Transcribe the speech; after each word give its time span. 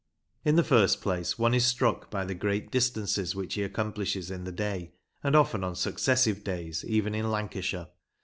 In 0.43 0.55
the 0.55 0.63
first 0.63 0.99
place, 0.99 1.37
one 1.37 1.53
is 1.53 1.63
struck 1.63 2.09
by 2.09 2.25
the 2.25 2.33
great 2.33 2.71
distances 2.71 3.35
which 3.35 3.53
he 3.53 3.61
accomplishes 3.61 4.31
in 4.31 4.45
the 4.45 4.51
day, 4.51 4.95
and 5.23 5.35
often 5.35 5.63
on 5.63 5.75
successive 5.75 6.43
days, 6.43 6.83
even 6.87 7.13
in 7.13 7.29
Lancashire. 7.29 7.85